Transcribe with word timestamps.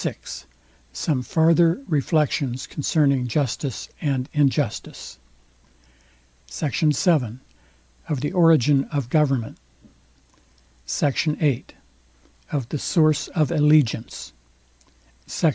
VI 0.03 0.15
SOME 0.93 1.21
FARTHER 1.21 1.79
REFLECTIONS 1.87 2.65
CONCERNING 2.65 3.27
JUSTICE 3.27 3.87
AND 4.01 4.29
INJUSTICE 4.33 5.19
SECT. 6.47 6.75
VII 6.79 7.37
OF 8.09 8.21
THE 8.21 8.31
ORIGIN 8.31 8.85
OF 8.85 9.11
GOVERNMENT 9.11 9.57
SECT. 10.87 11.25
VIII 11.37 11.65
OF 12.51 12.67
THE 12.69 12.79
SOURCE 12.79 13.27
OF 13.27 13.51
ALLEGIANCE 13.51 14.33
SECT. 15.27 15.49